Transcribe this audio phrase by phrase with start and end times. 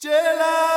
[0.00, 0.67] Jela!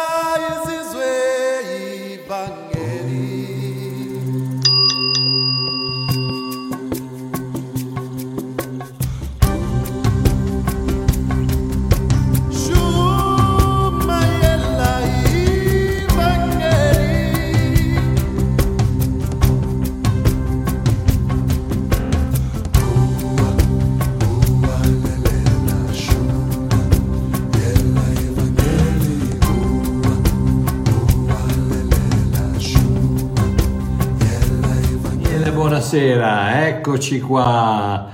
[35.91, 38.09] Buonasera, eccoci qua,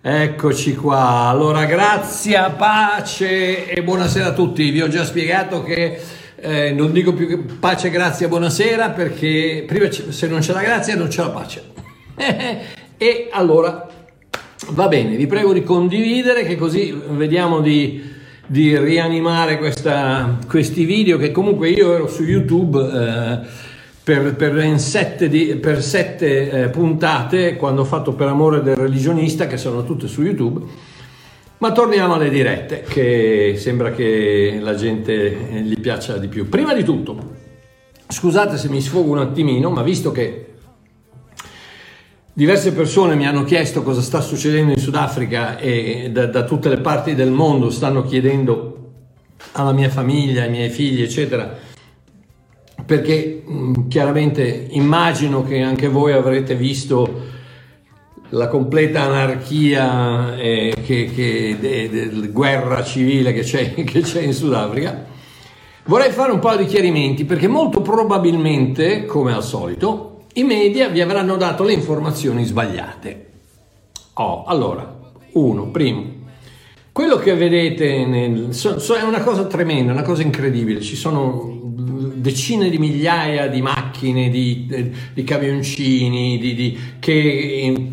[0.00, 1.28] eccoci qua.
[1.28, 4.68] Allora, grazia, pace e buonasera a tutti.
[4.70, 6.00] Vi ho già spiegato che
[6.34, 11.06] eh, non dico più pace, grazia, buonasera perché prima se non c'è la grazia non
[11.06, 11.62] c'è la pace.
[12.98, 13.86] e allora,
[14.70, 18.02] va bene, vi prego di condividere che così vediamo di,
[18.48, 22.80] di rianimare questa- questi video che comunque io ero su YouTube.
[22.80, 23.70] eh,
[24.04, 29.46] per, per sette, di- per sette, eh, puntate quando ho fatto Per amore del religionista,
[29.46, 30.64] che sono tutte su YouTube.
[31.58, 36.48] Ma torniamo alle dirette, che sembra che la gente eh, gli piaccia di più.
[36.48, 37.16] Prima di tutto,
[38.08, 40.46] scusate se mi sfogo un attimino, ma visto che
[42.32, 46.78] diverse persone mi hanno chiesto cosa sta succedendo in Sudafrica e da, da tutte le
[46.78, 48.78] parti del mondo stanno chiedendo
[49.52, 51.56] alla mia famiglia, ai miei figli, eccetera,
[52.84, 57.30] perché mh, chiaramente immagino che anche voi avrete visto
[58.30, 64.32] la completa anarchia e che, che- de- de- guerra civile che c'è, che c'è in
[64.32, 65.06] Sudafrica.
[65.84, 71.00] Vorrei fare un po' di chiarimenti perché molto probabilmente, come al solito, i media vi
[71.00, 73.26] avranno dato le informazioni sbagliate.
[74.14, 75.00] Oh, allora,
[75.32, 76.04] uno, primo,
[76.92, 80.80] quello che vedete nel, so- so- è una cosa tremenda, una cosa incredibile.
[80.80, 81.61] Ci sono
[82.22, 84.66] decine di migliaia di macchine, di,
[85.12, 87.88] di camioncini, di- di- che in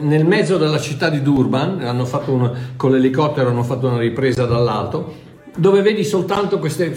[0.00, 1.80] nel mezzo della città di Durban
[2.32, 5.14] un- con l'elicottero hanno fatto una ripresa dall'alto,
[5.56, 6.96] dove vedi soltanto queste-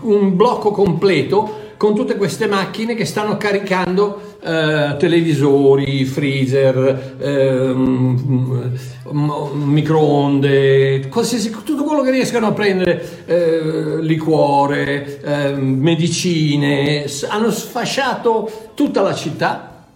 [0.00, 8.78] un blocco completo con tutte queste macchine che stanno caricando eh, televisori, freezer, ehm,
[9.10, 18.70] m- microonde, qualsiasi, tutto quello che riescano a prendere, eh, liquore, ehm, medicine, hanno sfasciato
[18.74, 19.86] tutta la città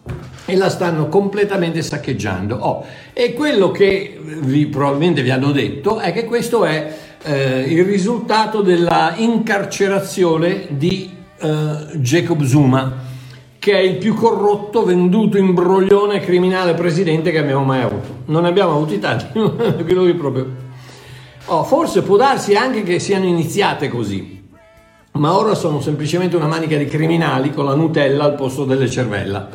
[0.44, 2.56] e la stanno completamente saccheggiando.
[2.56, 6.92] Oh, e quello che vi, probabilmente vi hanno detto è che questo è
[7.22, 13.04] eh, il risultato della incarcerazione di eh, Jacob Zuma,
[13.58, 18.22] che è il più corrotto, venduto, imbroglione criminale presidente che abbiamo mai avuto.
[18.26, 19.26] Non ne abbiamo avuti tanti,
[19.92, 20.64] lui proprio...
[21.46, 24.42] Oh, forse può darsi anche che siano iniziate così,
[25.12, 29.48] ma ora sono semplicemente una manica di criminali con la Nutella al posto delle cervella.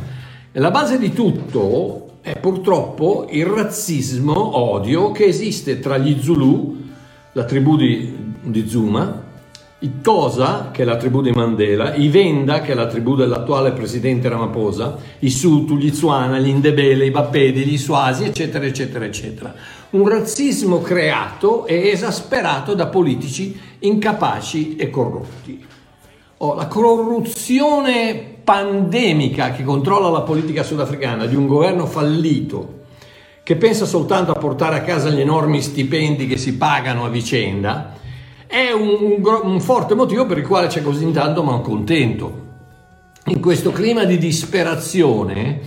[0.52, 6.78] E la base di tutto è purtroppo il razzismo, odio che esiste tra gli Zulu,
[7.34, 9.21] la tribù di, di Zuma,
[9.84, 13.72] i Tosa, che è la tribù di Mandela, i Venda, che è la tribù dell'attuale
[13.72, 19.56] presidente Ramaphosa, i Sutu, gli Zwana, gli Indebele, i Bapedi, gli Suasi, eccetera, eccetera, eccetera.
[19.92, 25.66] Un razzismo creato e esasperato da politici incapaci e corrotti.
[26.38, 32.80] Oh, la corruzione pandemica che controlla la politica sudafricana di un governo fallito
[33.44, 38.00] che pensa soltanto a portare a casa gli enormi stipendi che si pagano a vicenda
[38.52, 42.50] è un, un un forte motivo per il quale c'è così tanto malcontento.
[43.28, 45.62] In questo clima di disperazione,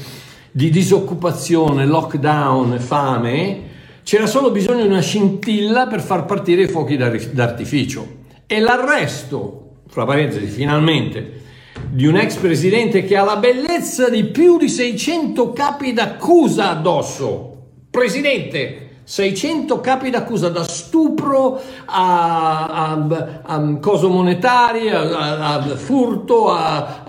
[0.51, 3.63] di disoccupazione, lockdown, fame,
[4.03, 8.07] c'era solo bisogno di una scintilla per far partire i fuochi d'ar- d'artificio.
[8.47, 11.41] E l'arresto, fra parentesi, finalmente,
[11.89, 17.53] di un ex presidente che ha la bellezza di più di 600 capi d'accusa addosso.
[17.89, 27.03] Presidente, 600 capi d'accusa da stupro a, a- a coso monetari, a, a- furto, a,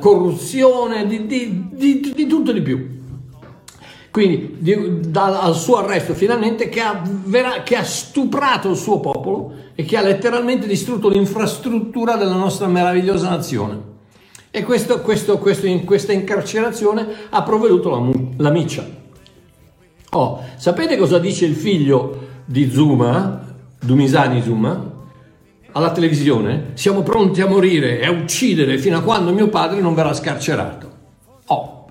[0.00, 2.98] corruzione, di, di- di- di tutto di più.
[4.12, 8.98] Quindi di- da- al suo arresto finalmente che ha, vera- che ha stuprato il suo
[9.00, 13.88] popolo e che ha letteralmente distrutto l'infrastruttura della nostra meravigliosa nazione.
[14.50, 18.08] E questo, questo- questo- in questa incarcerazione ha provveduto la,
[18.38, 18.98] la miccia.
[20.12, 23.44] Oh, sapete cosa dice il figlio di Zuma,
[23.80, 24.90] Dumisani Zuma?
[25.72, 26.72] Alla televisione?
[26.74, 30.89] Siamo pronti a morire e a uccidere fino a quando mio padre non verrà scarcerato.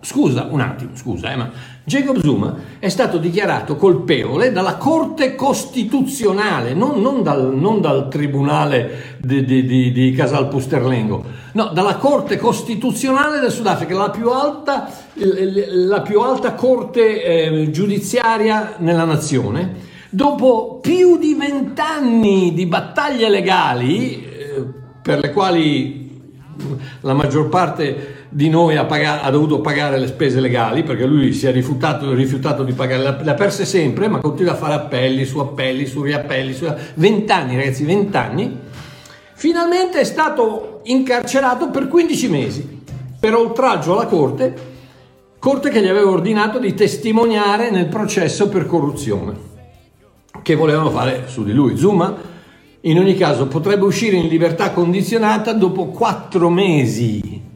[0.01, 1.51] Scusa un attimo, scusa, eh, ma
[1.83, 9.17] Jacob Zuma è stato dichiarato colpevole dalla Corte Costituzionale, non, non, dal, non dal Tribunale
[9.19, 11.23] di, di, di, di, Casal Pusterlengo,
[11.53, 18.75] no, dalla Corte Costituzionale del Sudafrica, la più alta, la più alta corte eh, giudiziaria
[18.77, 19.87] nella nazione.
[20.11, 24.65] Dopo più di vent'anni di battaglie legali, eh,
[25.01, 26.08] per le quali
[27.01, 31.33] la maggior parte di noi ha, pagato, ha, dovuto pagare le spese legali perché lui
[31.33, 35.25] si è rifiutato, rifiutato di pagare, le ha perse sempre, ma continua a fare appelli
[35.25, 36.71] su appelli, su riappelli, su...
[36.93, 38.57] 20 anni ragazzi, 20 anni.
[39.33, 42.81] Finalmente è stato incarcerato per 15 mesi
[43.19, 44.55] per oltraggio alla corte,
[45.39, 49.47] corte che gli aveva ordinato di testimoniare nel processo per corruzione
[50.41, 51.77] che volevano fare su di lui.
[51.77, 52.28] Zuma
[52.81, 57.47] in ogni caso potrebbe uscire in libertà condizionata dopo 4 mesi.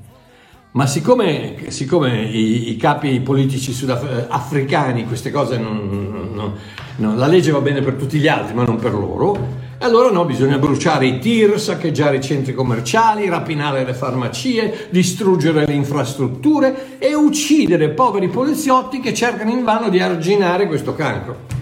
[0.72, 6.54] Ma siccome, siccome i, i, capi politici sudafricani queste cose non, non,
[6.96, 9.38] non, la legge va bene per tutti gli altri ma non per loro,
[9.78, 15.74] allora no, bisogna bruciare i tir, saccheggiare i centri commerciali, rapinare le farmacie, distruggere le
[15.74, 21.53] infrastrutture e uccidere poveri poliziotti che cercano invano di arginare questo cancro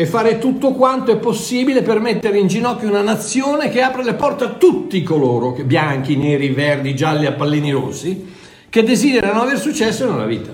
[0.00, 4.14] e fare tutto quanto è possibile per mettere in ginocchio una nazione che apre le
[4.14, 8.32] porte a tutti coloro, bianchi, neri, verdi, gialli, a pallini rossi,
[8.68, 10.52] che desiderano aver successo nella vita.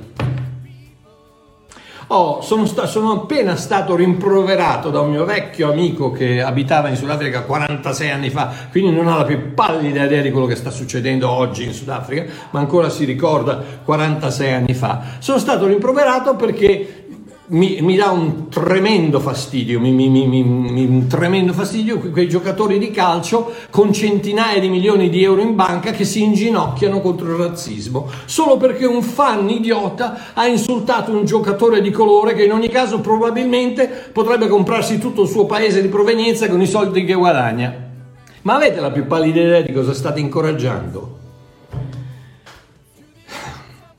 [2.06, 6.96] Oh, sono, sta- sono, appena stato rimproverato da un mio vecchio amico che abitava in
[6.96, 10.70] Sudafrica 46 anni fa, quindi non ha la più pallida idea di quello che sta
[10.70, 15.02] succedendo oggi in Sudafrica, ma ancora si ricorda 46 anni fa.
[15.18, 17.03] Sono stato rimproverato perché
[17.46, 23.52] mi, mi, dà un tremendo fastidio, mi, mi, un tremendo fastidio quei giocatori di calcio
[23.68, 28.56] con centinaia di milioni di euro in banca che si inginocchiano contro il razzismo solo
[28.56, 33.88] perché un fan idiota ha insultato un giocatore di colore che in ogni caso probabilmente
[34.12, 37.82] potrebbe comprarsi tutto il suo paese di provenienza con i soldi che guadagna.
[38.42, 41.18] Ma avete la più pallida idea di cosa state incoraggiando?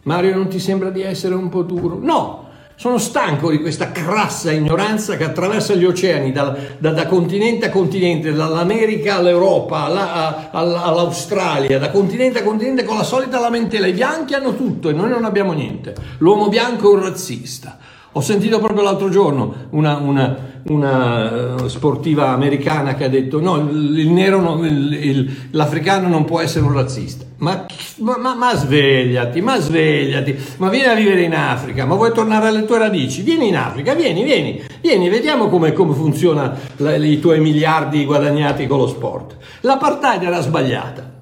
[0.04, 1.98] Mario non ti sembra di essere un po' duro?
[2.00, 2.45] No!
[2.78, 7.70] Sono stanco di questa crassa ignoranza che attraversa gli oceani da, da, da continente a
[7.70, 13.88] continente, dall'America all'Europa, alla, alla, all'Australia, da continente a continente con la solita lamentela.
[13.88, 15.96] I bianchi hanno tutto e noi non abbiamo niente.
[16.18, 17.78] L'uomo bianco è un razzista.
[18.12, 23.58] Ho sentito proprio l'altro giorno una, una, una uh, sportiva americana che ha detto no,
[23.58, 27.24] il, nero, non, il, il, l'africano non può essere un razzista.
[27.38, 27.66] Ma,
[27.98, 32.66] ma, ma, svegliati, ma svegliati, ma vieni a vivere in Africa, ma vuoi tornare alle
[32.66, 33.22] tue radici?
[33.22, 38.66] Vieni in Africa, vieni, vieni, vieni, vediamo come, come funziona la, i tuoi miliardi guadagnati
[38.66, 39.38] con lo sport.
[39.62, 41.14] L'apartheid era sbagliata.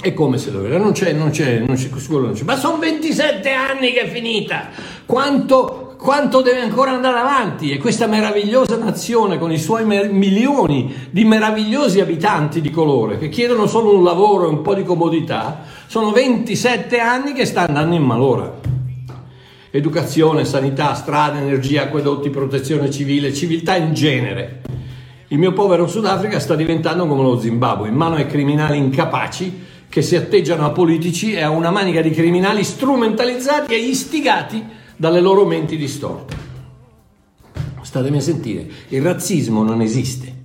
[0.00, 2.44] È come se lo non c'è, non c'è, non c'è, non c'è.
[2.44, 4.68] Ma sono 27 anni che è finita.
[5.06, 10.94] Quanto quanto deve ancora andare avanti e questa meravigliosa nazione con i suoi mer- milioni
[11.08, 15.62] di meravigliosi abitanti di colore che chiedono solo un lavoro e un po' di comodità,
[15.86, 18.52] sono 27 anni che sta andando in malora.
[19.70, 24.60] Educazione, sanità, strade, energia, acquedotti, protezione civile, civiltà in genere.
[25.28, 30.02] Il mio povero Sudafrica sta diventando come lo Zimbabwe, in mano ai criminali incapaci che
[30.02, 35.44] si atteggiano a politici e a una manica di criminali strumentalizzati e istigati dalle loro
[35.44, 36.36] menti distorte.
[37.82, 40.42] Statemi a sentire, il razzismo non esiste.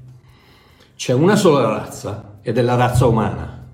[0.95, 3.65] C'è una sola razza ed è la razza umana.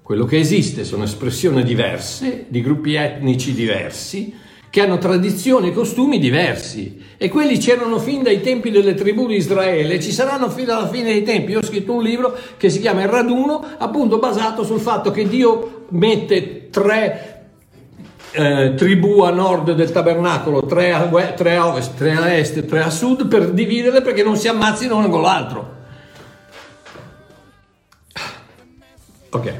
[0.00, 4.32] Quello che esiste sono espressioni diverse, di gruppi etnici diversi,
[4.70, 9.36] che hanno tradizioni e costumi diversi e quelli c'erano fin dai tempi delle tribù di
[9.36, 11.52] Israele e ci saranno fino alla fine dei tempi.
[11.52, 15.26] Io ho scritto un libro che si chiama Il raduno, appunto basato sul fatto che
[15.26, 17.37] Dio mette tre
[18.32, 22.82] eh, tribù a nord del tabernacolo, tre a, tre a, ovest, tre a est, tre
[22.82, 25.76] a sud per dividere perché non si ammazzino uno con l'altro.
[29.30, 29.54] Ok.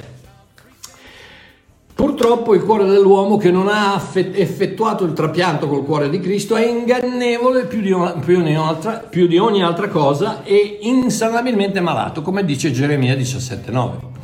[1.94, 6.64] Purtroppo il cuore dell'uomo che non ha effettuato il trapianto col cuore di Cristo è
[6.64, 7.92] ingannevole più di,
[8.24, 14.17] più di, altra, più di ogni altra cosa e insanabilmente malato, come dice Geremia 17,9.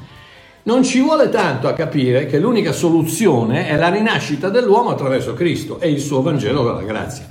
[0.66, 5.78] Non ci vuole tanto a capire che l'unica soluzione è la rinascita dell'uomo attraverso Cristo
[5.78, 7.28] e il suo Vangelo della grazia.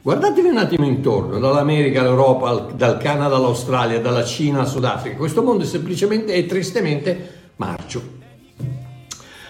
[0.00, 5.18] Guardatevi un attimo intorno, dall'America all'Europa, dal Canada all'Australia, dalla Cina al Sudafrica.
[5.18, 8.02] Questo mondo è semplicemente e tristemente marcio.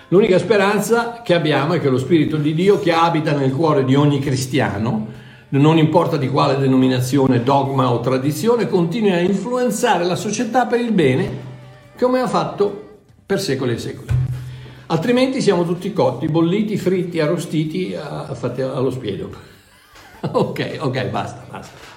[0.09, 3.95] L'unica speranza che abbiamo è che lo Spirito di Dio che abita nel cuore di
[3.95, 5.07] ogni cristiano,
[5.51, 10.91] non importa di quale denominazione, dogma o tradizione, continui a influenzare la società per il
[10.91, 11.53] bene,
[11.97, 12.84] come ha fatto
[13.27, 14.09] per secoli e secoli.
[14.87, 17.97] Altrimenti siamo tutti cotti, bolliti, fritti, arrostiti,
[18.33, 19.31] fatti allo spiedo.
[20.21, 21.93] ok, ok, basta, basta.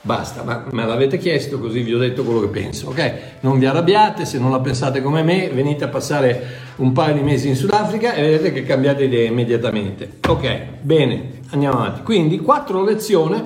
[0.00, 3.12] Basta, ma me l'avete chiesto così vi ho detto quello che penso, ok?
[3.40, 6.46] Non vi arrabbiate, se non la pensate come me, venite a passare
[6.76, 10.18] un paio di mesi in Sudafrica e vedete che cambiate idea immediatamente.
[10.28, 12.02] Ok, bene, andiamo avanti.
[12.02, 13.42] Quindi quattro lezioni,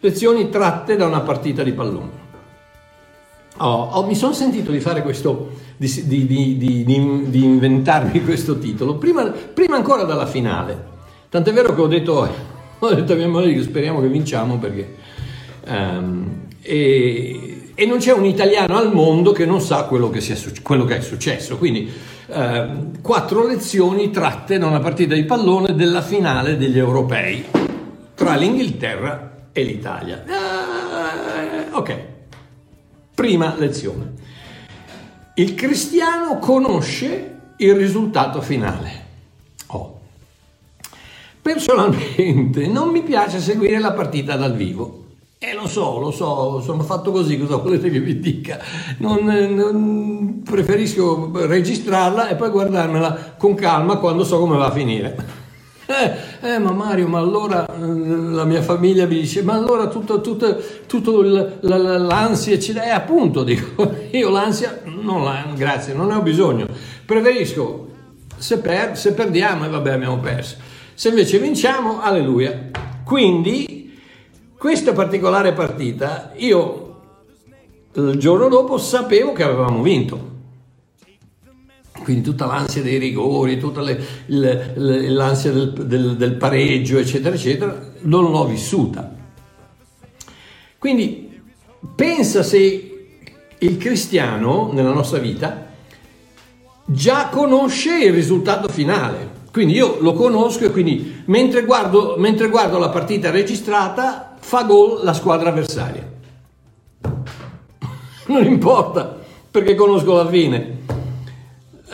[0.00, 2.23] lezioni tratte da una partita di pallone.
[3.58, 8.96] Oh, oh, mi sono sentito di fare questo, di, di- di- di- inventarmi questo titolo,
[8.96, 10.92] prima, prima ancora dalla finale.
[11.28, 12.28] Tant'è vero che ho detto,
[12.78, 14.94] ho detto a mia moglie che speriamo che vinciamo perché...
[15.66, 20.36] ehm, e, e non c'è un italiano al mondo che non sa quello che, sia
[20.62, 21.56] quello che è successo.
[21.56, 21.92] Quindi
[22.28, 27.44] ehm, quattro lezioni tratte da una partita di pallone della finale degli europei
[28.14, 30.24] tra l'Inghilterra e l'Italia.
[30.24, 32.12] Eh, ok.
[33.14, 34.12] Prima lezione.
[35.34, 39.04] Il cristiano conosce il risultato finale.
[39.68, 40.00] Oh.
[41.40, 45.02] Personalmente non mi piace seguire la partita dal vivo.
[45.38, 48.58] E lo so, lo so, sono fatto così, cosa volete che vi dica?
[48.98, 55.42] Non, non- preferisco registrarla e poi guardarmela con calma quando so come va a finire.
[55.86, 60.20] Eh, eh, ma Mario, ma allora eh, la mia famiglia mi dice, ma allora tutto,
[60.20, 61.20] tutto, tutto
[61.60, 62.86] l'ansia, eccetera.
[62.86, 66.66] Eh, appunto, dico, io l'ansia, non la, grazie, non ne ho bisogno.
[67.04, 67.88] Preferisco,
[68.36, 70.56] se, per- se perdiamo, e vabbè, abbiamo perso.
[70.94, 72.70] Se invece vinciamo, alleluia.
[73.04, 73.92] Quindi,
[74.56, 76.80] questa particolare partita, io
[77.96, 80.32] il giorno dopo sapevo che avevamo vinto.
[82.04, 87.76] Quindi tutta l'ansia dei rigori, tutta le- le- l'ansia del, del- del pareggio, eccetera, eccetera,
[88.02, 89.10] non l'ho vissuta.
[90.78, 91.40] Quindi
[91.96, 93.08] pensa se
[93.58, 95.66] il cristiano nella nostra vita
[96.84, 99.32] già conosce il risultato finale.
[99.50, 105.00] Quindi io lo conosco e quindi mentre guardo, mentre guardo la partita registrata fa gol
[105.02, 106.06] la squadra avversaria.
[108.26, 109.20] Non importa
[109.50, 110.82] perché conosco la fine.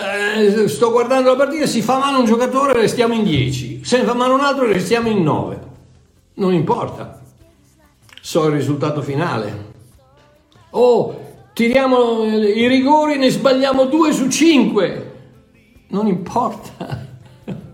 [0.01, 3.85] Eh, sto guardando la partita, si fa male un giocatore, restiamo in 10.
[3.85, 5.61] Se ne fa male un altro, restiamo in 9.
[6.35, 7.21] Non importa.
[8.23, 9.69] So il risultato finale.
[10.71, 11.21] Oh,
[11.53, 15.13] tiriamo i rigori, ne sbagliamo 2 su 5.
[15.89, 17.09] Non importa.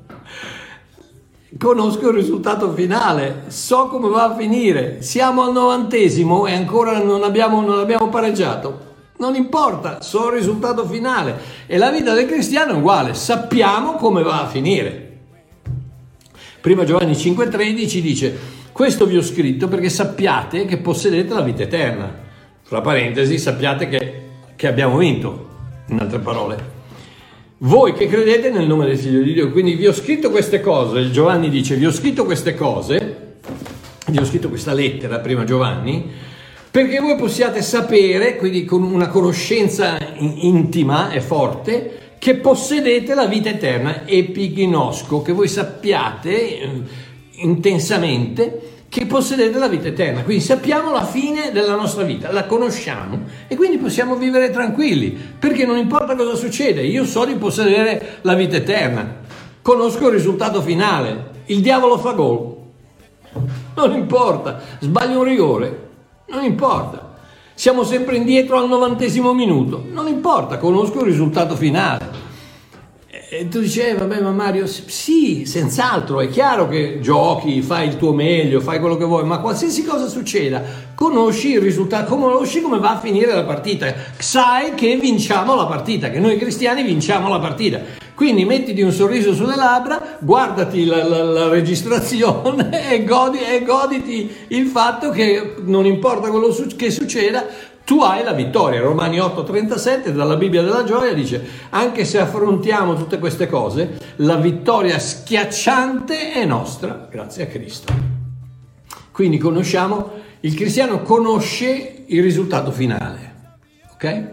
[1.58, 5.00] Conosco il risultato finale, so come va a finire.
[5.00, 8.85] Siamo al novantesimo e ancora non abbiamo, non abbiamo pareggiato.
[9.18, 11.38] Non importa, so il risultato finale.
[11.66, 15.04] E la vita del cristiano è uguale, sappiamo come va a finire.
[16.60, 18.38] Prima Giovanni 5,13 dice:
[18.72, 22.24] Questo vi ho scritto perché sappiate che possedete la vita eterna.
[22.62, 24.22] Fra parentesi, sappiate che,
[24.56, 25.48] che abbiamo vinto,
[25.88, 26.74] in altre parole.
[27.58, 29.50] Voi che credete nel nome del Figlio di Dio.
[29.50, 33.38] Quindi vi ho scritto queste cose, Giovanni dice, vi ho scritto queste cose,
[34.08, 36.10] vi ho scritto questa lettera, prima Giovanni,
[36.76, 43.24] perché voi possiate sapere, quindi con una conoscenza in- intima e forte, che possedete la
[43.24, 46.68] vita eterna, epignosco, che voi sappiate eh,
[47.36, 50.22] intensamente che possedete la vita eterna.
[50.22, 55.64] Quindi sappiamo la fine della nostra vita, la conosciamo e quindi possiamo vivere tranquilli, perché
[55.64, 59.20] non importa cosa succede, io so di possedere la vita eterna,
[59.62, 62.54] conosco il risultato finale, il diavolo fa gol,
[63.76, 65.84] non importa, sbaglio un rigore,
[66.28, 67.14] non importa.
[67.54, 72.24] Siamo sempre indietro al novantesimo minuto, non importa, conosco il risultato finale.
[73.28, 77.96] E tu dici, eh, vabbè, ma Mario, sì, senz'altro, è chiaro che giochi, fai il
[77.96, 80.62] tuo meglio, fai quello che vuoi, ma qualsiasi cosa succeda,
[80.94, 86.10] conosci il risultato, conosci come va a finire la partita, sai che vinciamo la partita,
[86.10, 87.80] che noi cristiani vinciamo la partita.
[88.16, 94.34] Quindi mettiti un sorriso sulle labbra, guardati la, la- la registrazione e, godi- e goditi
[94.48, 97.44] il fatto che non importa quello su- che succeda,
[97.84, 98.80] tu hai la vittoria.
[98.80, 104.98] Romani 8:37 dalla Bibbia della gioia dice, anche se affrontiamo tutte queste cose, la vittoria
[104.98, 107.92] schiacciante è nostra, grazie a Cristo.
[109.12, 113.34] Quindi conosciamo, il cristiano conosce il risultato finale.
[113.92, 114.24] Ok?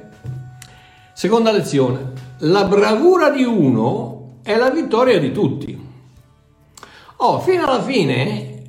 [1.14, 5.92] Seconda lezione, la bravura di uno è la vittoria di tutti.
[7.18, 8.64] Oh, fino alla fine,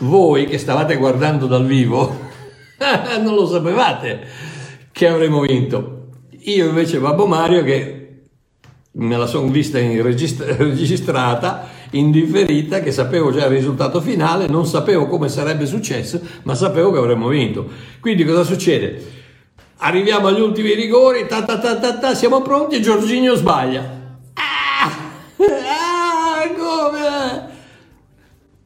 [0.00, 2.20] voi che stavate guardando dal vivo,
[3.22, 4.26] non lo sapevate
[4.92, 6.08] che avremmo vinto.
[6.46, 8.04] Io invece, Babbo Mario, che
[8.96, 14.46] me la sono vista in registra- registrata, in differita, che sapevo già il risultato finale,
[14.48, 17.66] non sapevo come sarebbe successo, ma sapevo che avremmo vinto.
[18.00, 19.22] Quindi cosa succede?
[19.78, 24.02] Arriviamo agli ultimi rigori, ta ta ta ta ta, siamo pronti e Giorginio sbaglia.
[24.34, 24.90] Ah!
[25.36, 27.52] Ah, come?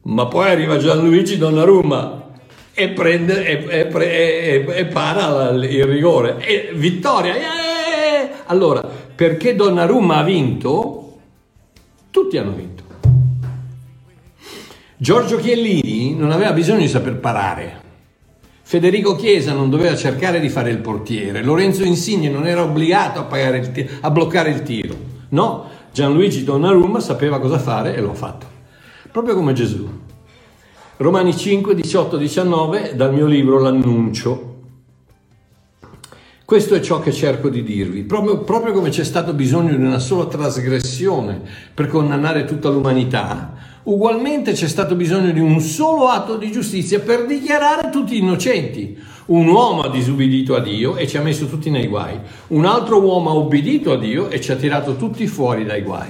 [0.03, 2.27] Ma poi arriva Gianluigi Donnarumma
[2.73, 6.37] e prende e, e, e- e para il rigore.
[6.39, 7.35] E vittoria!
[7.35, 8.29] Eh!
[8.45, 11.17] Allora, perché Donnarumma ha vinto,
[12.11, 12.83] tutti hanno vinto.
[14.95, 17.87] Giorgio Chiellini non aveva bisogno di saper parare.
[18.69, 21.41] Federico Chiesa non doveva cercare di fare il portiere.
[21.41, 24.95] Lorenzo Insigne non era obbligato a, il a bloccare il tiro.
[25.29, 28.45] No, Gianluigi Donnarumma sapeva cosa fare e lo ha fatto.
[29.11, 29.89] Proprio come Gesù.
[30.97, 34.57] Romani 5, 18, 19 dal mio libro L'annuncio.
[36.45, 39.97] Questo è ciò che cerco di dirvi, proprio, proprio come c'è stato bisogno di una
[39.97, 41.41] sola trasgressione
[41.73, 43.51] per condannare tutta l'umanità,
[43.83, 48.97] ugualmente c'è stato bisogno di un solo atto di giustizia per dichiarare tutti innocenti.
[49.27, 52.99] Un uomo ha disubbidito a Dio e ci ha messo tutti nei guai, un altro
[52.99, 56.09] uomo ha obbedito a Dio e ci ha tirato tutti fuori dai guai.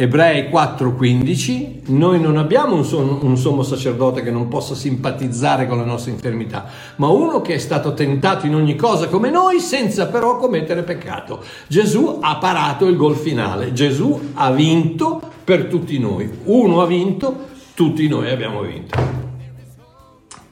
[0.00, 5.78] Ebrei 4:15, noi non abbiamo un, son- un sommo sacerdote che non possa simpatizzare con
[5.78, 10.06] le nostre infermità, ma uno che è stato tentato in ogni cosa come noi senza
[10.06, 11.42] però commettere peccato.
[11.66, 17.46] Gesù ha parato il gol finale, Gesù ha vinto per tutti noi, uno ha vinto,
[17.72, 18.98] tutti noi abbiamo vinto.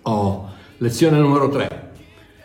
[0.00, 0.48] Oh,
[0.78, 1.92] lezione numero 3.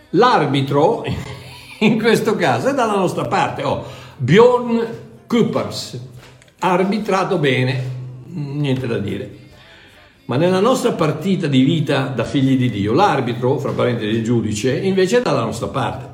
[0.09, 1.05] L'arbitro
[1.79, 3.85] in questo caso è dalla nostra parte, oh,
[4.17, 4.85] Bjorn
[5.27, 5.97] Kuppers
[6.59, 7.83] arbitrato bene,
[8.25, 9.37] niente da dire.
[10.25, 14.77] Ma nella nostra partita di vita da figli di Dio, l'arbitro, fra parentesi il giudice,
[14.77, 16.10] invece è dalla nostra parte.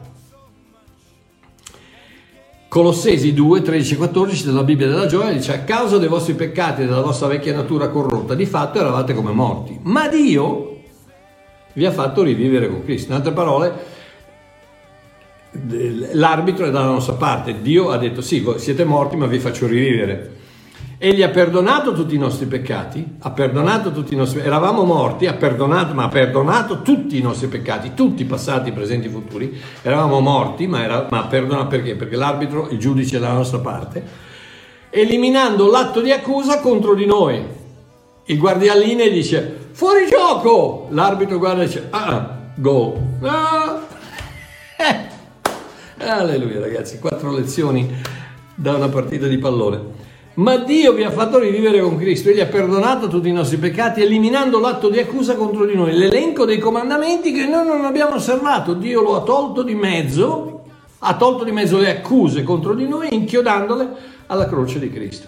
[2.77, 6.84] Colossesi 2, 13 e 14 della Bibbia della Gioia dice a causa dei vostri peccati
[6.84, 10.81] e della vostra vecchia natura corrotta, di fatto eravate come morti, ma Dio
[11.74, 13.10] vi ha fatto rivivere con Cristo.
[13.10, 13.74] In altre parole,
[16.12, 20.36] l'arbitro è dalla nostra parte, Dio ha detto sì, siete morti ma vi faccio rivivere.
[20.99, 25.35] Egli ha perdonato tutti i nostri peccati, ha perdonato tutti i nostri eravamo morti, ha
[25.35, 29.61] perdonato, ma ha perdonato tutti i nostri peccati, tutti passati, presenti, futuri.
[29.83, 31.95] Eravamo morti, ma, era, ma perdona perché?
[31.95, 34.03] Perché l'arbitro, il giudice è dalla nostra parte,
[34.89, 37.45] eliminando l'atto di accusa contro di noi.
[38.25, 42.97] Il guardialine dice fuori gioco, l'arbitro guarda e dice ah, gol.
[43.21, 43.81] Ah.
[45.99, 46.05] Eh.
[46.05, 47.88] Alleluia ragazzi, quattro lezioni
[48.55, 49.96] da una partita di pallone.
[50.38, 54.04] Ma Dio vi ha fatto rivivere con Cristo, Egli ha perdonato tutti i nostri peccati,
[54.04, 58.73] eliminando l'atto di accusa contro di noi, l'elenco dei comandamenti che noi non abbiamo osservato.
[58.73, 60.63] Dio lo ha tolto di mezzo,
[61.00, 63.88] ha tolto di mezzo le accuse contro di noi, inchiodandole
[64.28, 65.28] alla croce di Cristo.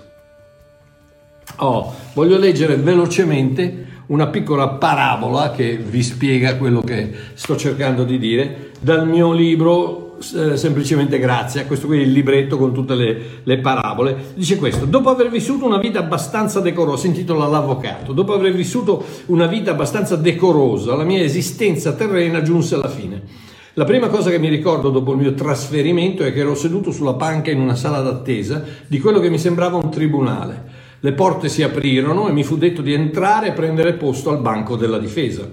[1.58, 8.20] Oh, voglio leggere velocemente una piccola parabola che vi spiega quello che sto cercando di
[8.20, 13.22] dire dal mio libro eh, semplicemente Grazia, questo qui è il libretto con tutte le,
[13.44, 18.34] le, parabole, dice questo, dopo aver vissuto una vita abbastanza decorosa, si intitola L'Avvocato, dopo
[18.34, 23.48] aver vissuto una vita abbastanza decorosa, la mia esistenza terrena giunse alla fine.
[23.74, 27.14] La prima cosa che mi ricordo dopo il mio trasferimento è che ero seduto sulla
[27.14, 30.64] panca in una sala d'attesa di quello che mi sembrava un tribunale.
[31.00, 34.76] Le porte si aprirono e mi fu detto di entrare e prendere posto al banco
[34.76, 35.50] della difesa.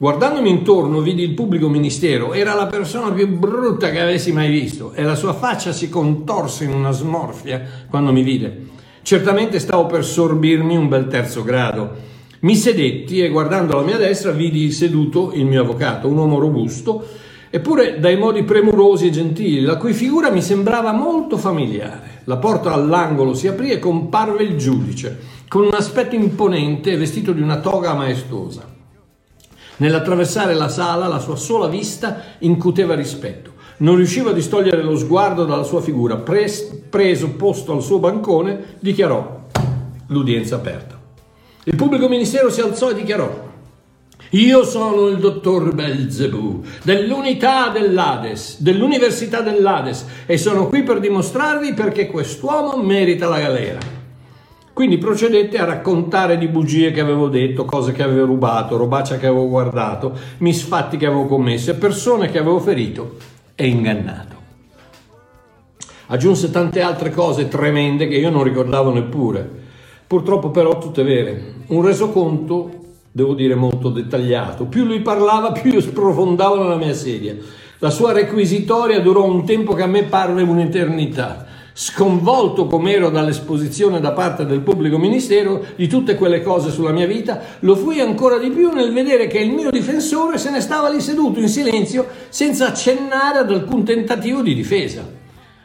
[0.00, 4.92] Guardandomi intorno vidi il pubblico ministero, era la persona più brutta che avessi mai visto
[4.94, 8.66] e la sua faccia si contorse in una smorfia quando mi vide.
[9.02, 11.90] Certamente stavo per sorbirmi un bel terzo grado.
[12.40, 17.04] Mi sedetti e guardando alla mia destra vidi seduto il mio avvocato, un uomo robusto,
[17.50, 22.20] eppure dai modi premurosi e gentili, la cui figura mi sembrava molto familiare.
[22.26, 27.32] La porta all'angolo si aprì e comparve il giudice, con un aspetto imponente e vestito
[27.32, 28.76] di una toga maestosa.
[29.78, 33.52] Nell'attraversare la sala la sua sola vista incuteva rispetto.
[33.78, 36.16] Non riusciva a distogliere lo sguardo dalla sua figura.
[36.16, 39.46] Pres- preso posto al suo bancone, dichiarò
[40.08, 40.98] l'udienza aperta.
[41.64, 43.46] Il pubblico ministero si alzò e dichiarò
[44.32, 52.08] io sono il dottor Belzebù dell'unità dell'Ades, dell'Università dell'Ades e sono qui per dimostrarvi perché
[52.08, 53.97] quest'uomo merita la galera.
[54.78, 59.26] Quindi procedette a raccontare di bugie che avevo detto, cose che avevo rubato, robaccia che
[59.26, 63.16] avevo guardato, misfatti che avevo commesso, persone che avevo ferito
[63.56, 64.36] e ingannato.
[66.06, 69.50] Aggiunse tante altre cose tremende che io non ricordavo neppure.
[70.06, 71.54] Purtroppo però tutte vere.
[71.66, 72.70] Un resoconto,
[73.10, 74.66] devo dire molto dettagliato.
[74.66, 77.34] Più lui parlava, più io sprofondavo nella mia sedia.
[77.78, 81.47] La sua requisitoria durò un tempo che a me parve un'eternità
[81.80, 87.40] sconvolto com'ero dall'esposizione da parte del pubblico ministero di tutte quelle cose sulla mia vita,
[87.60, 91.00] lo fui ancora di più nel vedere che il mio difensore se ne stava lì
[91.00, 95.08] seduto in silenzio senza accennare ad alcun tentativo di difesa.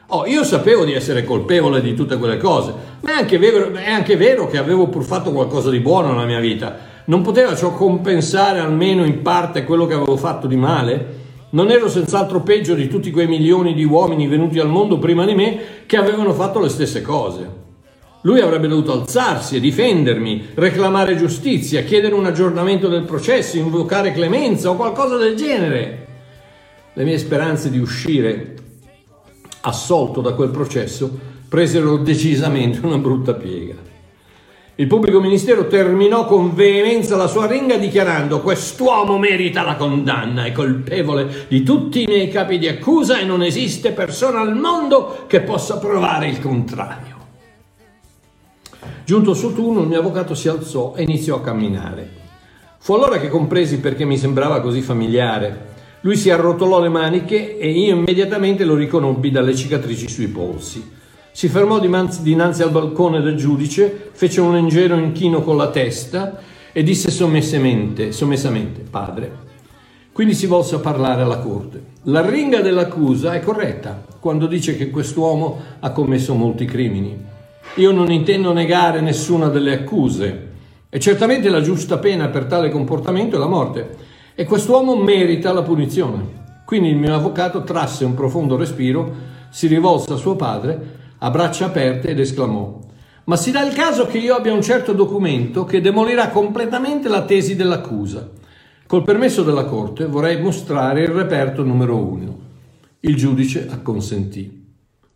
[0.06, 3.90] Oh, io sapevo di essere colpevole di tutte quelle cose, ma è anche, vero, è
[3.90, 6.78] anche vero che avevo pur fatto qualcosa di buono nella mia vita.
[7.06, 11.22] Non poteva ciò compensare almeno in parte quello che avevo fatto di male?
[11.54, 15.36] Non ero senz'altro peggio di tutti quei milioni di uomini venuti al mondo prima di
[15.36, 17.62] me che avevano fatto le stesse cose.
[18.22, 24.72] Lui avrebbe dovuto alzarsi e difendermi, reclamare giustizia, chiedere un aggiornamento del processo, invocare clemenza
[24.72, 26.08] o qualcosa del genere.
[26.94, 28.56] Le mie speranze di uscire
[29.62, 33.93] assolto da quel processo presero decisamente una brutta piega.
[34.76, 40.52] Il pubblico ministero terminò con veemenza la sua ringa dichiarando quest'uomo merita la condanna, è
[40.52, 45.42] colpevole di tutti i miei capi di accusa e non esiste persona al mondo che
[45.42, 47.18] possa provare il contrario.
[49.06, 52.10] Giunto suo turno, il mio avvocato si alzò e iniziò a camminare.
[52.80, 55.72] Fu allora che compresi perché mi sembrava così familiare.
[56.02, 61.02] Lui si arrotolò le maniche e io immediatamente lo riconobbi dalle cicatrici sui polsi.
[61.36, 66.40] Si fermò dinanzi al balcone del giudice, fece un leggero inchino con la testa
[66.72, 69.32] e disse sommessamente, sommessamente, padre.
[70.12, 71.86] Quindi si volse a parlare alla corte.
[72.04, 77.20] La ringa dell'accusa è corretta quando dice che quest'uomo ha commesso molti crimini.
[77.78, 80.52] Io non intendo negare nessuna delle accuse
[80.88, 83.96] e certamente la giusta pena per tale comportamento è la morte
[84.36, 86.42] e quest'uomo merita la punizione.
[86.64, 91.66] Quindi il mio avvocato trasse un profondo respiro, si rivolse a suo padre a braccia
[91.66, 92.82] aperte ed esclamò
[93.26, 97.24] ma si dà il caso che io abbia un certo documento che demolirà completamente la
[97.24, 98.30] tesi dell'accusa.
[98.86, 102.40] Col permesso della Corte vorrei mostrare il reperto numero uno.
[103.00, 104.62] Il giudice acconsentì.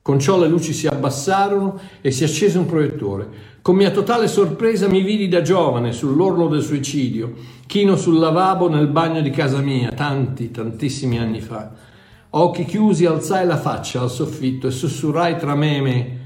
[0.02, 3.28] Con ciò le luci si abbassarono e si accese un proiettore.
[3.62, 7.34] Con mia totale sorpresa mi vidi da giovane sull'orlo del suicidio,
[7.68, 11.72] chino sul lavabo nel bagno di casa mia, tanti, tantissimi anni fa.
[12.40, 16.20] Occhi chiusi alzai la faccia al soffitto e sussurrai tra me e me,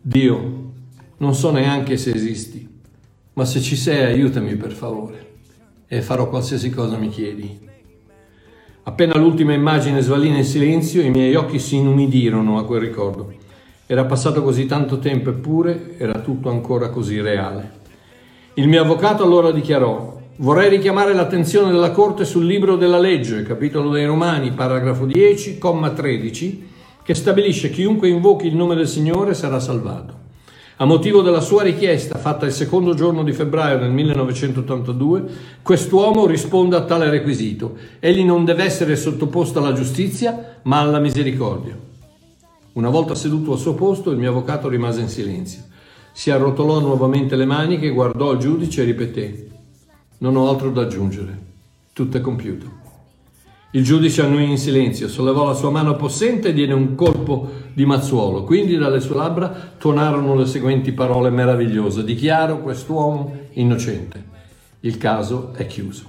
[0.00, 0.70] Dio,
[1.18, 2.66] non so neanche se esisti,
[3.34, 5.32] ma se ci sei aiutami per favore
[5.86, 7.68] e farò qualsiasi cosa mi chiedi.
[8.84, 13.30] Appena l'ultima immagine svalina in silenzio, i miei occhi si inumidirono a quel ricordo.
[13.84, 17.72] Era passato così tanto tempo eppure era tutto ancora così reale.
[18.54, 23.90] Il mio avvocato allora dichiarò Vorrei richiamare l'attenzione della Corte sul libro della legge, capitolo
[23.90, 26.66] dei Romani, paragrafo 10, comma 13,
[27.02, 30.14] che stabilisce che chiunque invochi il nome del Signore sarà salvato.
[30.76, 35.24] A motivo della sua richiesta, fatta il secondo giorno di febbraio del 1982,
[35.60, 37.76] quest'uomo risponde a tale requisito.
[37.98, 41.78] Egli non deve essere sottoposto alla giustizia, ma alla misericordia.
[42.72, 45.64] Una volta seduto al suo posto, il mio avvocato rimase in silenzio.
[46.12, 49.48] Si arrotolò nuovamente le maniche, guardò il giudice e ripeté:
[50.22, 51.38] Non ho altro da aggiungere.
[51.94, 52.66] Tutto è compiuto.
[53.70, 57.86] Il giudice annui in silenzio, sollevò la sua mano possente e diede un colpo di
[57.86, 58.44] mazzuolo.
[58.44, 62.04] Quindi dalle sue labbra tuonarono le seguenti parole meravigliose.
[62.04, 64.22] Dichiaro quest'uomo innocente.
[64.80, 66.04] Il caso è chiuso.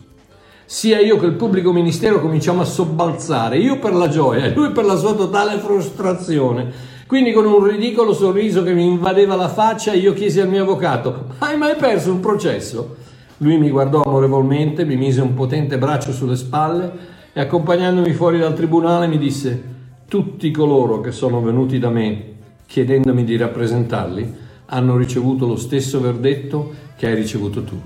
[0.66, 4.72] Sia io che il pubblico ministero cominciamo a sobbalzare, io per la gioia e lui
[4.72, 6.70] per la sua totale frustrazione.
[7.08, 11.28] Quindi con un ridicolo sorriso che mi invadeva la faccia io chiesi al mio avvocato,
[11.38, 13.01] hai mai perso un processo?
[13.42, 16.92] Lui mi guardò amorevolmente, mi mise un potente braccio sulle spalle
[17.34, 19.70] e accompagnandomi fuori dal tribunale mi disse
[20.08, 22.34] tutti coloro che sono venuti da me
[22.68, 27.82] chiedendomi di rappresentarli hanno ricevuto lo stesso verdetto che hai ricevuto tu,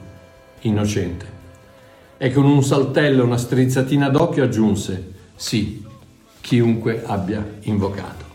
[0.61, 1.25] innocente.
[2.17, 5.83] E con un saltello e una strizzatina d'occhio aggiunse, sì,
[6.41, 8.25] chiunque abbia invocato.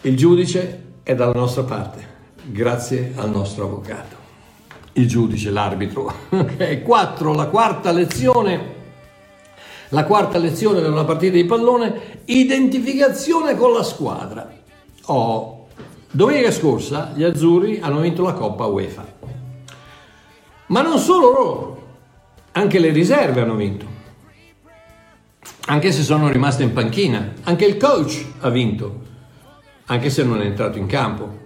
[0.00, 2.04] Il giudice è dalla nostra parte,
[2.42, 4.19] grazie al nostro avvocato.
[4.92, 6.12] Il giudice, l'arbitro.
[6.30, 8.78] Ok, 4, la quarta lezione
[9.92, 14.48] la quarta lezione una partita di pallone, identificazione con la squadra.
[15.06, 15.66] Oh,
[16.10, 19.04] domenica scorsa gli azzurri hanno vinto la Coppa UEFA.
[20.66, 21.82] Ma non solo loro,
[22.52, 23.98] anche le riserve hanno vinto.
[25.66, 29.00] Anche se sono rimaste in panchina, anche il coach ha vinto,
[29.86, 31.39] anche se non è entrato in campo.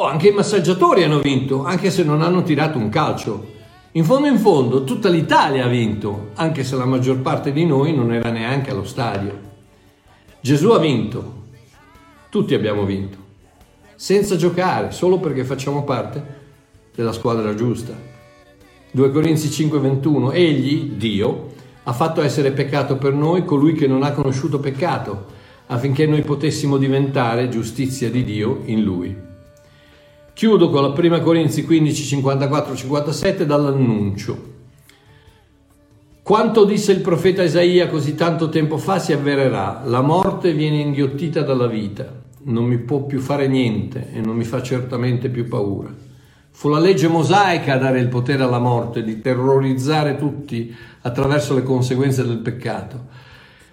[0.00, 3.48] Oh, anche i massaggiatori hanno vinto, anche se non hanno tirato un calcio.
[3.92, 7.94] In fondo in fondo tutta l'Italia ha vinto, anche se la maggior parte di noi
[7.94, 9.38] non era neanche allo stadio.
[10.40, 11.42] Gesù ha vinto,
[12.30, 13.18] tutti abbiamo vinto,
[13.94, 16.24] senza giocare, solo perché facciamo parte
[16.94, 17.92] della squadra giusta.
[18.92, 24.12] 2 Corinzi 5:21 Egli, Dio, ha fatto essere peccato per noi colui che non ha
[24.12, 25.26] conosciuto peccato,
[25.66, 29.28] affinché noi potessimo diventare giustizia di Dio in lui.
[30.32, 34.48] Chiudo con la prima Corinzi 15, 54, 57 dall'annuncio.
[36.22, 41.42] Quanto disse il profeta Isaia così tanto tempo fa si avvererà, la morte viene inghiottita
[41.42, 45.92] dalla vita, non mi può più fare niente e non mi fa certamente più paura.
[46.52, 51.62] Fu la legge mosaica a dare il potere alla morte, di terrorizzare tutti attraverso le
[51.62, 53.06] conseguenze del peccato.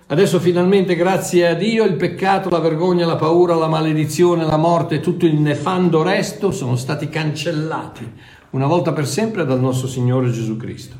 [0.10, 4.96] Adesso finalmente, grazie a Dio, il peccato, la vergogna, la paura, la maledizione, la morte
[4.96, 8.10] e tutto il nefando resto sono stati cancellati
[8.52, 10.96] una volta per sempre dal nostro Signore Gesù Cristo.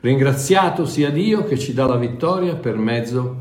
[0.00, 3.36] Ringraziato sia Dio che ci dà la vittoria per mezzo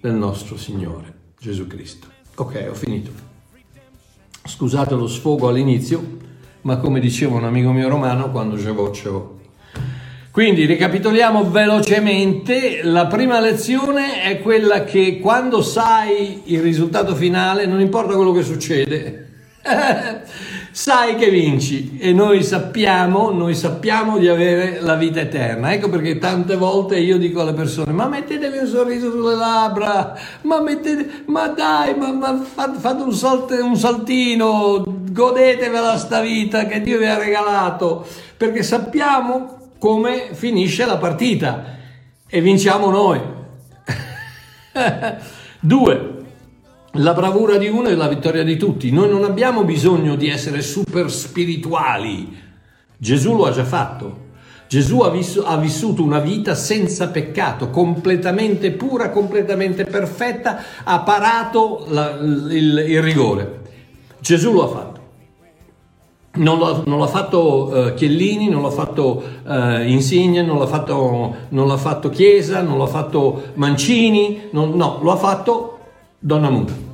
[0.00, 2.08] del nostro Signore Gesù Cristo.
[2.34, 3.12] Ok, ho finito.
[4.44, 6.04] Scusate lo sfogo all'inizio,
[6.62, 9.40] ma come diceva un amico mio romano, quando je vo, ce vo.
[10.32, 17.82] Quindi ricapitoliamo velocemente, la prima lezione è quella che quando sai il risultato finale, non
[17.82, 19.28] importa quello che succede,
[20.72, 21.98] sai che vinci.
[22.00, 25.74] E noi sappiamo, noi sappiamo di avere la vita eterna.
[25.74, 30.62] Ecco perché tante volte io dico alle persone, ma mettetevi un sorriso sulle labbra, ma,
[30.62, 36.96] mettete, ma dai, ma, ma fate, un, salt, un saltino, godetevela sta vita che Dio
[36.96, 38.06] vi ha regalato,
[38.38, 41.76] perché sappiamo come finisce la partita
[42.28, 43.20] e vinciamo noi.
[45.58, 46.14] Due,
[46.92, 48.92] la bravura di uno è la vittoria di tutti.
[48.92, 52.32] Noi non abbiamo bisogno di essere super spirituali.
[52.96, 54.30] Gesù lo ha già fatto.
[54.68, 61.86] Gesù ha, vis- ha vissuto una vita senza peccato, completamente pura, completamente perfetta, ha parato
[61.88, 63.62] la, il, il rigore.
[64.20, 64.91] Gesù lo ha fatto.
[66.34, 71.34] Non l'ha, non l'ha fatto uh, Chiellini, non l'ha fatto uh, Insigne, non l'ha fatto,
[71.50, 75.78] non l'ha fatto Chiesa, non l'ha fatto Mancini, non, no, lo ha fatto
[76.18, 76.90] Donnarumma.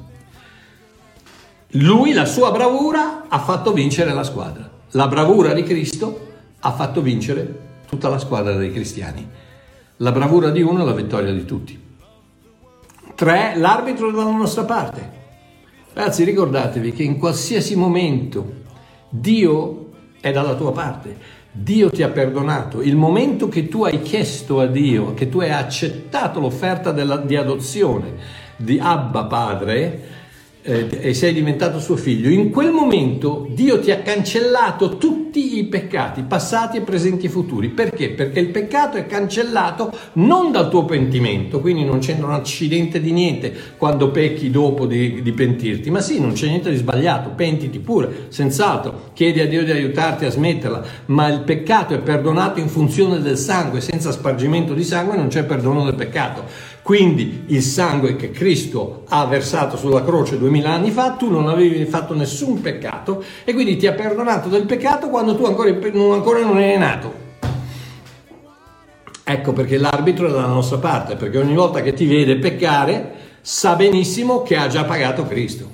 [1.72, 4.68] Lui, la sua bravura, ha fatto vincere la squadra.
[4.92, 6.26] La bravura di Cristo
[6.60, 9.28] ha fatto vincere tutta la squadra dei cristiani.
[9.98, 11.80] La bravura di uno è la vittoria di tutti.
[13.14, 15.16] Tre, l'arbitro dalla nostra parte.
[15.92, 18.57] Ragazzi, ricordatevi che in qualsiasi momento
[19.08, 19.90] Dio
[20.20, 21.36] è dalla tua parte.
[21.50, 22.82] Dio ti ha perdonato.
[22.82, 27.36] Il momento che tu hai chiesto a Dio, che tu hai accettato l'offerta della, di
[27.36, 30.16] adozione di Abba Padre,
[30.68, 35.64] eh, e sei diventato suo figlio, in quel momento Dio ti ha cancellato tutti i
[35.64, 37.68] peccati, passati presenti e futuri.
[37.68, 38.10] Perché?
[38.10, 43.12] Perché il peccato è cancellato non dal tuo pentimento, quindi non c'è un accidente di
[43.12, 47.78] niente quando pecchi dopo di, di pentirti, ma sì, non c'è niente di sbagliato, pentiti
[47.78, 52.68] pure, senz'altro, chiedi a Dio di aiutarti a smetterla, ma il peccato è perdonato in
[52.68, 56.76] funzione del sangue, senza spargimento di sangue non c'è perdono del peccato.
[56.88, 61.84] Quindi il sangue che Cristo ha versato sulla croce duemila anni fa, tu non avevi
[61.84, 66.58] fatto nessun peccato e quindi ti ha perdonato del peccato quando tu ancora, ancora non
[66.58, 67.12] eri nato.
[69.22, 73.74] Ecco perché l'arbitro è dalla nostra parte, perché ogni volta che ti vede peccare sa
[73.74, 75.68] benissimo che ha già pagato Cristo.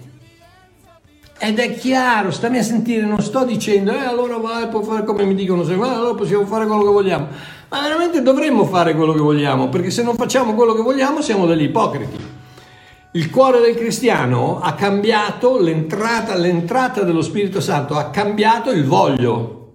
[1.38, 5.24] Ed è chiaro, stammi a sentire, non sto dicendo, eh allora vai, può fare come
[5.24, 7.29] mi dicono, se va, allora possiamo fare quello che vogliamo.
[7.74, 11.44] Ma veramente dovremmo fare quello che vogliamo, perché se non facciamo quello che vogliamo siamo
[11.44, 12.16] degli ipocriti.
[13.14, 19.72] Il cuore del cristiano ha cambiato l'entrata, l'entrata dello Spirito Santo, ha cambiato il voglio.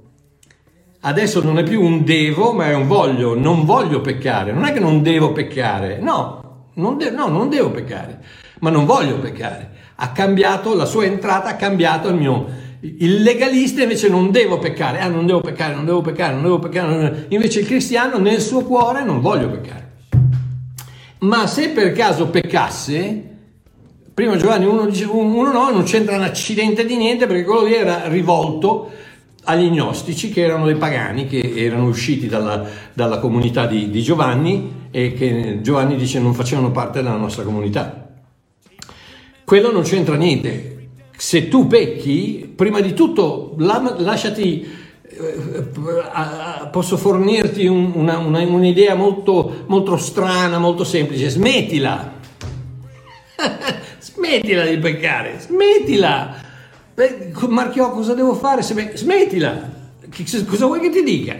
[1.01, 3.37] Adesso non è più un devo, ma è un voglio.
[3.37, 4.53] Non voglio peccare.
[4.53, 5.99] Non è che non devo peccare.
[5.99, 8.23] No, non, de- no, non devo peccare,
[8.59, 9.71] ma non voglio peccare.
[9.95, 12.45] Ha cambiato, la sua entrata ha cambiato il mio,
[12.81, 16.59] il legalista invece non devo peccare, ah non devo peccare, non devo peccare, non devo
[16.59, 17.25] peccare, non devo...
[17.29, 19.87] invece il cristiano nel suo cuore non voglio peccare.
[21.19, 23.23] Ma se per caso peccasse,
[24.13, 27.73] prima Giovanni 1 dice uno no, non c'entra un accidente di niente perché quello lì
[27.73, 28.89] era rivolto
[29.43, 34.87] agli gnostici che erano dei pagani che erano usciti dalla, dalla comunità di, di Giovanni
[34.91, 38.07] e che Giovanni dice non facevano parte della nostra comunità.
[39.43, 40.78] Quello non c'entra niente,
[41.19, 44.65] se tu pecchi, prima di tutto la, lasciati,
[45.01, 52.13] eh, posso fornirti un, una, una, un'idea molto, molto strana, molto semplice, smettila,
[53.99, 56.35] smettila di peccare, smettila.
[57.49, 58.61] Marchiò, cosa devo fare?
[58.61, 59.71] Smettila,
[60.47, 61.35] cosa vuoi che ti dica?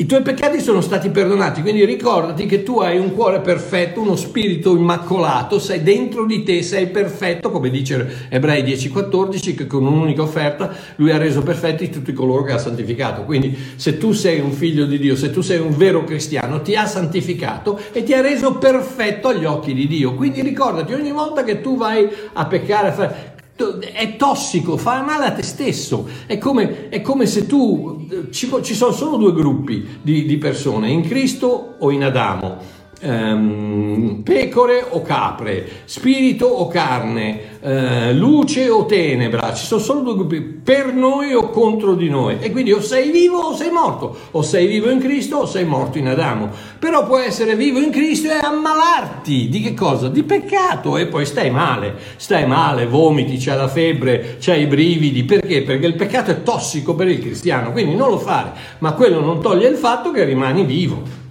[0.00, 4.14] I tuoi peccati sono stati perdonati, quindi ricordati che tu hai un cuore perfetto, uno
[4.14, 10.22] spirito immacolato, sei dentro di te, sei perfetto, come dice Ebrei 10:14, che con un'unica
[10.22, 13.24] offerta lui ha reso perfetti tutti coloro che ha santificato.
[13.24, 16.76] Quindi se tu sei un figlio di Dio, se tu sei un vero cristiano, ti
[16.76, 20.14] ha santificato e ti ha reso perfetto agli occhi di Dio.
[20.14, 23.36] Quindi ricordati, ogni volta che tu vai a peccare,
[23.80, 26.08] è tossico, fa male a te stesso.
[26.26, 30.90] È come, è come se tu ci, ci, sono solo due gruppi di, di persone,
[30.90, 38.86] in Cristo o in Adamo ehm, pecore o capre, spirito o carne, eh, luce o
[38.86, 42.36] tenebra, ci sono solo due gruppi, per noi o contro di noi.
[42.40, 45.64] E quindi o sei vivo o sei morto, o sei vivo in Cristo o sei
[45.64, 46.50] morto in Adamo.
[46.78, 50.08] Però puoi essere vivo in Cristo e ammalarti di che cosa?
[50.08, 55.24] Di peccato e poi stai male, stai male, vomiti, c'è la febbre, c'hai i brividi,
[55.24, 55.62] perché?
[55.62, 59.40] Perché il peccato è tossico per il cristiano, quindi non lo fare, ma quello non
[59.40, 61.26] toglie il fatto che rimani vivo.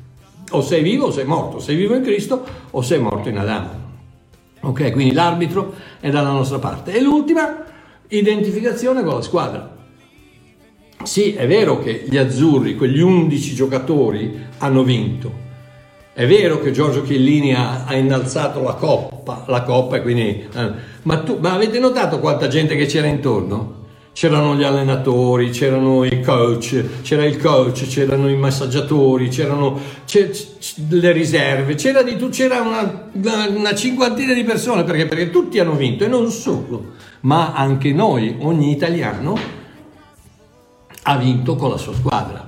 [0.52, 3.86] O sei vivo o sei morto, sei vivo in Cristo o sei morto in Adamo.
[4.62, 6.94] Ok, quindi l'arbitro è dalla nostra parte.
[6.94, 7.64] E l'ultima,
[8.08, 9.76] identificazione con la squadra.
[11.04, 15.46] Sì, è vero che gli azzurri, quegli 11 giocatori, hanno vinto.
[16.14, 20.48] È vero che Giorgio Chiellini ha, ha innalzato la coppa, la coppa e quindi...
[20.52, 20.72] Eh,
[21.04, 23.86] ma, tu, ma avete notato quanta gente che c'era intorno?
[24.18, 29.80] C'erano gli allenatori, c'erano i coach, c'era il coach, c'erano i massaggiatori, c'erano
[30.90, 36.04] le riserve, c'era, di, c'era una, una, cinquantina di persone perché, perché tutti hanno vinto
[36.04, 39.38] e non solo, ma anche noi, ogni italiano
[41.04, 42.44] ha vinto con la sua squadra.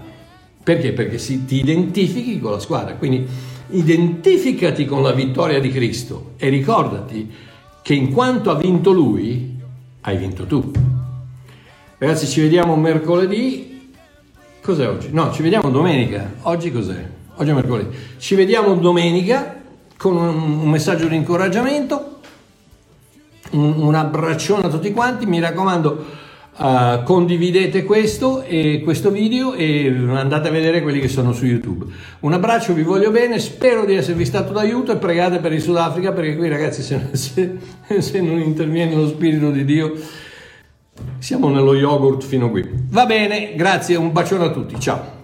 [0.64, 0.92] Perché?
[0.92, 3.28] Perché si, ti identifichi con la squadra, quindi
[3.70, 7.32] identificati con la vittoria di Cristo e ricordati
[7.84, 9.56] che in quanto ha vinto Lui,
[10.02, 10.89] hai vinto tu.
[12.00, 13.92] Ragazzi, ci vediamo mercoledì.
[14.62, 15.10] Cos'è oggi?
[15.12, 16.32] No, ci vediamo domenica.
[16.44, 17.06] Oggi cos'è?
[17.36, 17.94] Oggi è mercoledì.
[18.18, 19.58] Ci vediamo domenica
[19.98, 22.20] con un messaggio di incoraggiamento,
[23.52, 25.26] un, abbraccione a tutti quanti.
[25.26, 26.06] Mi raccomando,
[26.56, 31.84] uh, condividete questo, e questo video e andate a vedere quelli che sono su YouTube.
[32.22, 36.14] Un abbraccio, vi voglio bene, spero di esservi stato d'aiuto e pregate per il Sudafrica
[36.14, 37.58] perché qui ragazzi se, se,
[38.00, 40.28] se non interviene lo Spirito di Dio
[41.20, 42.68] siamo nello yogurt fino qui.
[42.90, 45.19] Va bene, grazie, un bacione a tutti, ciao.